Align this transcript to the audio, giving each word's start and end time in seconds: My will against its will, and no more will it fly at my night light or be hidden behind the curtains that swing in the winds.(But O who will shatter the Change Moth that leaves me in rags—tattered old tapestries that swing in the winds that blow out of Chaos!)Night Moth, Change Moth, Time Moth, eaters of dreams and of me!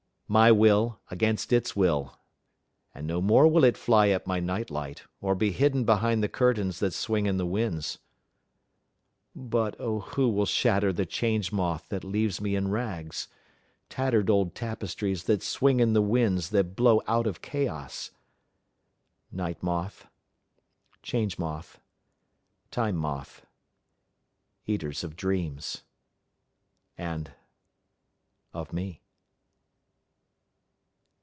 My 0.39 0.47
will 0.49 0.97
against 1.09 1.51
its 1.51 1.75
will, 1.75 2.17
and 2.95 3.05
no 3.05 3.19
more 3.21 3.49
will 3.49 3.65
it 3.65 3.75
fly 3.75 4.07
at 4.07 4.25
my 4.25 4.39
night 4.39 4.69
light 4.71 5.03
or 5.19 5.35
be 5.35 5.51
hidden 5.51 5.83
behind 5.83 6.23
the 6.23 6.29
curtains 6.29 6.79
that 6.79 6.93
swing 6.93 7.25
in 7.25 7.35
the 7.35 7.45
winds.(But 7.45 9.75
O 9.77 9.99
who 9.99 10.29
will 10.29 10.45
shatter 10.45 10.93
the 10.93 11.05
Change 11.05 11.51
Moth 11.51 11.89
that 11.89 12.05
leaves 12.05 12.39
me 12.39 12.55
in 12.55 12.69
rags—tattered 12.69 14.29
old 14.29 14.55
tapestries 14.55 15.25
that 15.25 15.43
swing 15.43 15.81
in 15.81 15.91
the 15.91 16.01
winds 16.01 16.51
that 16.51 16.77
blow 16.77 17.01
out 17.07 17.27
of 17.27 17.41
Chaos!)Night 17.41 19.61
Moth, 19.61 20.07
Change 21.03 21.37
Moth, 21.39 21.81
Time 22.71 22.95
Moth, 22.95 23.45
eaters 24.65 25.03
of 25.03 25.17
dreams 25.17 25.83
and 26.97 27.33
of 28.53 28.71
me! 28.71 28.99